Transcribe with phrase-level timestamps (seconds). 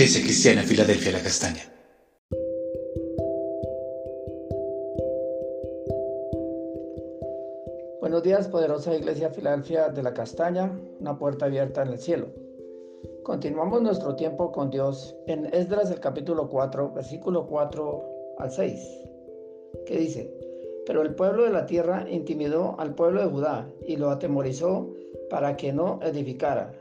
[0.00, 1.60] Iglesia Cristiana Filadelfia La Castaña.
[8.00, 12.28] Buenos días, poderosa Iglesia Filadelfia de la Castaña, una puerta abierta en el cielo.
[13.24, 18.04] Continuamos nuestro tiempo con Dios en Esdras el capítulo 4, versículo 4
[18.38, 18.80] al 6,
[19.84, 20.34] que dice,
[20.86, 24.94] pero el pueblo de la tierra intimidó al pueblo de Judá y lo atemorizó
[25.28, 26.72] para que no edificara.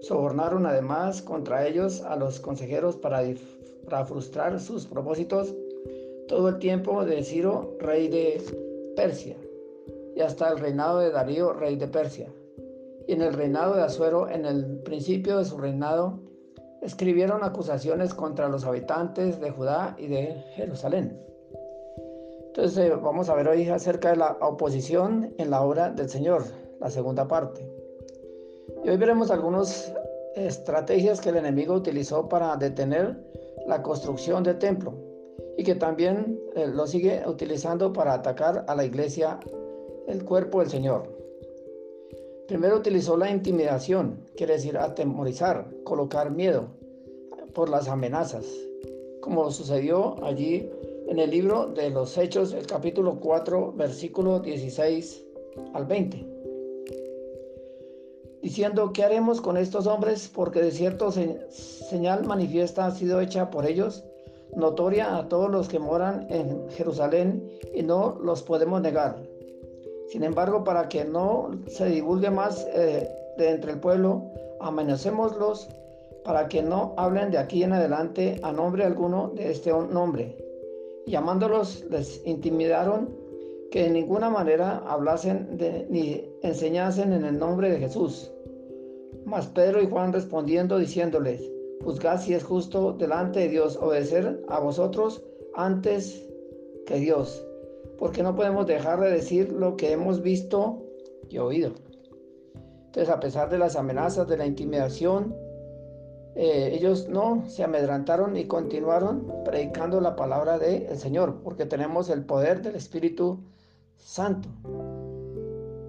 [0.00, 3.22] Sobornaron además contra ellos a los consejeros para,
[3.84, 5.54] para frustrar sus propósitos
[6.28, 8.42] todo el tiempo de Ciro, rey de
[8.96, 9.36] Persia,
[10.14, 12.32] y hasta el reinado de Darío, rey de Persia.
[13.06, 16.18] Y en el reinado de Asuero, en el principio de su reinado,
[16.82, 21.20] escribieron acusaciones contra los habitantes de Judá y de Jerusalén.
[22.48, 26.44] Entonces eh, vamos a ver hoy acerca de la oposición en la obra del Señor,
[26.80, 27.75] la segunda parte.
[28.84, 29.92] Y hoy veremos algunas
[30.36, 33.16] estrategias que el enemigo utilizó para detener
[33.66, 34.94] la construcción del templo
[35.56, 39.40] y que también eh, lo sigue utilizando para atacar a la iglesia,
[40.06, 41.08] el cuerpo del Señor.
[42.46, 46.68] Primero utilizó la intimidación, quiere decir atemorizar, colocar miedo
[47.54, 48.46] por las amenazas,
[49.20, 50.70] como sucedió allí
[51.08, 55.24] en el libro de los Hechos, el capítulo 4, versículo 16
[55.72, 56.36] al 20
[58.46, 60.30] diciendo, ¿qué haremos con estos hombres?
[60.32, 64.04] Porque de cierto señal manifiesta ha sido hecha por ellos,
[64.54, 69.16] notoria a todos los que moran en Jerusalén, y no los podemos negar.
[70.10, 74.22] Sin embargo, para que no se divulgue más eh, de entre el pueblo,
[74.60, 75.68] amenacémoslos
[76.24, 80.38] para que no hablen de aquí en adelante a nombre alguno de este nombre.
[81.08, 83.08] Llamándolos, les intimidaron
[83.72, 85.58] que de ninguna manera hablasen
[85.90, 88.30] ni enseñasen en el nombre de Jesús.
[89.26, 91.42] Mas Pedro y Juan respondiendo diciéndoles,
[91.82, 95.20] juzgad si es justo delante de Dios obedecer a vosotros
[95.56, 96.24] antes
[96.86, 97.44] que Dios,
[97.98, 100.80] porque no podemos dejar de decir lo que hemos visto
[101.28, 101.72] y oído.
[102.86, 105.34] Entonces, a pesar de las amenazas, de la intimidación,
[106.36, 112.24] eh, ellos no se amedrantaron y continuaron predicando la palabra del Señor, porque tenemos el
[112.24, 113.40] poder del Espíritu
[113.96, 114.48] Santo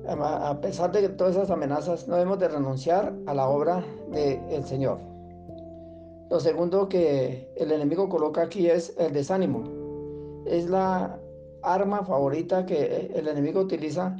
[0.07, 4.99] a pesar de todas esas amenazas, no debemos de renunciar a la obra del Señor.
[6.29, 9.63] Lo segundo que el enemigo coloca aquí es el desánimo.
[10.45, 11.19] Es la
[11.61, 14.15] arma favorita que el enemigo utiliza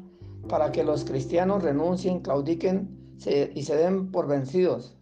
[0.48, 3.16] para que los cristianos renuncien, claudiquen
[3.54, 4.96] y se den por vencidos.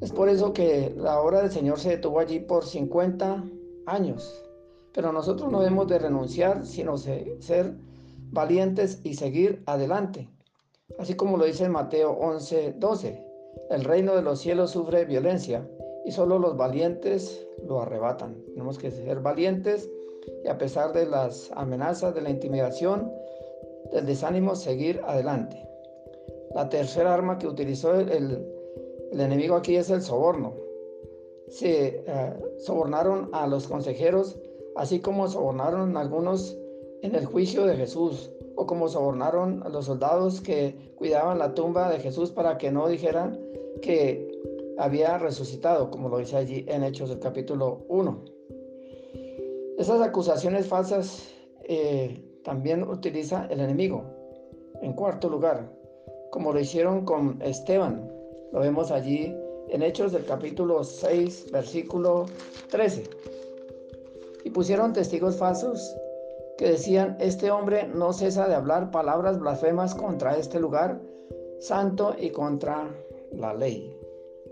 [0.00, 3.44] Es por eso que la obra del Señor se detuvo allí por 50
[3.86, 4.44] años.
[4.92, 7.76] Pero nosotros no debemos de renunciar, sino ser
[8.34, 10.28] valientes y seguir adelante.
[10.98, 13.24] Así como lo dice Mateo 11, 12,
[13.70, 15.66] el reino de los cielos sufre violencia
[16.04, 18.36] y solo los valientes lo arrebatan.
[18.52, 19.90] Tenemos que ser valientes
[20.44, 23.10] y a pesar de las amenazas, de la intimidación,
[23.92, 25.66] del desánimo, seguir adelante.
[26.54, 28.46] La tercera arma que utilizó el,
[29.12, 30.54] enemigo aquí es el soborno.
[31.48, 34.38] Se eh, sobornaron a los consejeros,
[34.76, 36.58] así como sobornaron a algunos
[37.04, 41.90] en el juicio de Jesús, o como sobornaron a los soldados que cuidaban la tumba
[41.90, 43.38] de Jesús para que no dijeran
[43.82, 44.26] que
[44.78, 48.24] había resucitado, como lo dice allí en Hechos del capítulo 1.
[49.76, 51.28] Esas acusaciones falsas
[51.64, 54.02] eh, también utiliza el enemigo.
[54.80, 55.70] En cuarto lugar,
[56.30, 58.10] como lo hicieron con Esteban,
[58.50, 59.36] lo vemos allí
[59.68, 62.24] en Hechos del capítulo 6, versículo
[62.70, 63.04] 13.
[64.44, 65.94] Y pusieron testigos falsos
[66.58, 71.00] que decían, este hombre no cesa de hablar palabras blasfemas contra este lugar
[71.60, 72.94] santo y contra
[73.32, 73.96] la ley.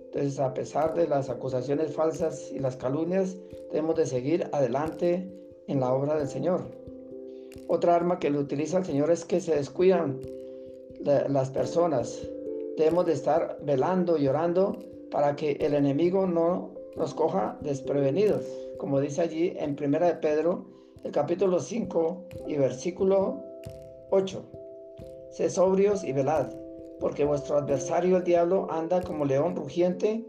[0.06, 3.36] Entonces, a pesar de las acusaciones falsas y las calumnias,
[3.70, 5.26] debemos de seguir adelante
[5.68, 6.66] en la obra del Señor.
[7.68, 10.20] Otra arma que le utiliza el Señor es que se descuidan
[11.00, 12.20] las personas.
[12.76, 14.78] Debemos de estar velando y orando
[15.10, 18.42] para que el enemigo no nos coja desprevenidos.
[18.78, 20.66] Como dice allí en Primera de Pedro
[21.04, 23.42] el capítulo 5 y versículo
[24.10, 24.42] 8.
[25.30, 26.46] Sé sobrios y velad,
[27.00, 30.24] porque vuestro adversario el diablo anda como león rugiente,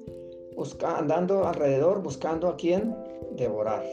[0.84, 2.96] andando alrededor buscando a quien
[3.36, 3.84] devorar.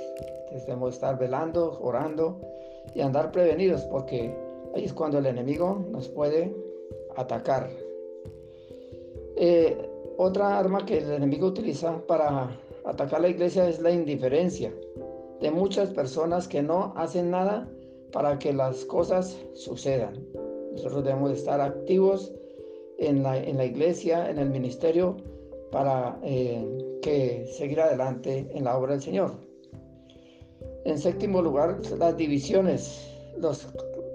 [0.44, 2.40] Entonces debemos estar velando, orando
[2.94, 4.34] y andar prevenidos, porque
[4.74, 6.54] ahí es cuando el enemigo nos puede
[7.16, 7.68] atacar.
[9.36, 9.76] Eh,
[10.16, 12.50] otra arma que el enemigo utiliza para
[12.84, 14.72] atacar la iglesia es la indiferencia
[15.40, 17.68] de muchas personas que no hacen nada
[18.12, 20.14] para que las cosas sucedan.
[20.72, 22.32] Nosotros debemos estar activos
[22.98, 25.16] en la, en la iglesia, en el ministerio,
[25.72, 29.32] para eh, que seguir adelante en la obra del Señor.
[30.84, 33.06] En séptimo lugar, las divisiones,
[33.38, 33.66] los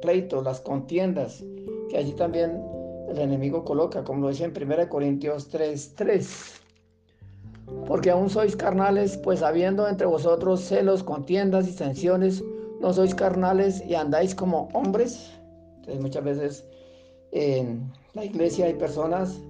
[0.01, 1.44] pleitos, las contiendas,
[1.89, 2.62] que allí también
[3.10, 6.65] el enemigo coloca, como lo dice en 1 Corintios 3, 3.
[7.88, 12.44] Porque aún sois carnales, pues habiendo entre vosotros celos, contiendas, y tensiones,
[12.80, 15.32] no sois carnales y andáis como hombres.
[15.78, 16.68] Entonces muchas veces
[17.32, 19.42] en la iglesia hay personas,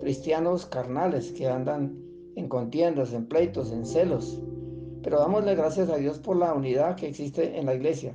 [0.00, 1.96] cristianos carnales, que andan
[2.36, 4.40] en contiendas, en pleitos, en celos.
[5.02, 8.14] Pero damosle gracias a Dios por la unidad que existe en la iglesia,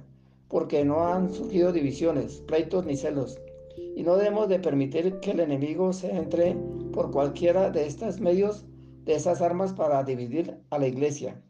[0.50, 3.40] porque no han surgido divisiones, pleitos ni celos.
[3.96, 6.56] Y no debemos de permitir que el enemigo se entre
[6.94, 8.66] por cualquiera de estos medios,
[9.06, 11.42] de esas armas para dividir a la iglesia.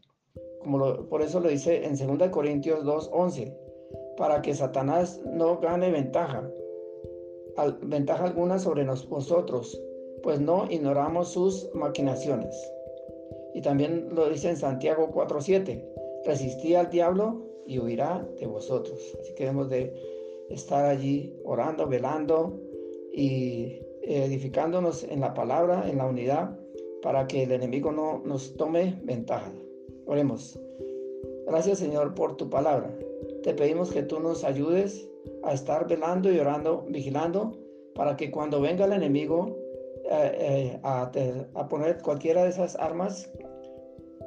[0.60, 3.56] Como por eso lo dice en 2 Corintios 2:11,
[4.16, 6.48] para que Satanás no gane ventaja,
[7.82, 9.80] ventaja alguna sobre nosotros,
[10.22, 12.54] pues no ignoramos sus maquinaciones.
[13.54, 15.82] Y también lo dice en Santiago 4:7,
[16.24, 18.98] resistí al diablo y huirá de vosotros.
[19.20, 19.92] Así que debemos de
[20.50, 22.60] estar allí orando, velando
[23.12, 26.58] y edificándonos en la palabra, en la unidad,
[27.02, 29.52] para que el enemigo no nos tome ventaja.
[30.06, 30.58] Oremos.
[31.46, 32.90] Gracias Señor por tu palabra.
[33.42, 35.08] Te pedimos que tú nos ayudes
[35.42, 37.56] a estar velando y orando, vigilando,
[37.94, 39.56] para que cuando venga el enemigo
[40.10, 41.10] eh, eh, a,
[41.54, 43.30] a poner cualquiera de esas armas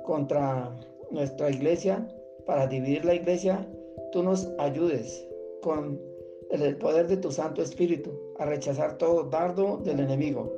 [0.04, 0.75] contra
[1.12, 2.07] nuestra iglesia,
[2.45, 3.63] para dividir la iglesia,
[4.12, 5.24] tú nos ayudes
[5.62, 6.01] con
[6.50, 10.51] el poder de tu Santo Espíritu a rechazar todo dardo del enemigo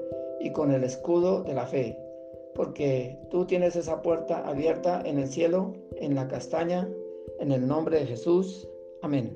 [0.44, 1.98] y con el escudo de la fe,
[2.56, 6.90] porque tú tienes esa puerta abierta en el cielo, en la castaña,
[7.40, 8.68] en el nombre de Jesús.
[9.02, 9.36] Amén.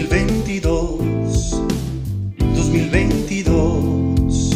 [0.00, 0.98] 2022,
[2.54, 4.50] 2022,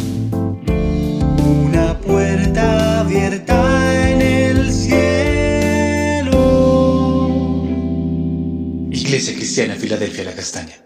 [1.65, 6.35] una puerta abierta en el cielo.
[8.91, 10.84] Iglesia Cristiana Filadelfia La Castaña.